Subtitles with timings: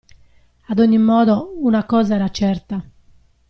[0.67, 2.83] Ad ogni modo, una cosa era certa.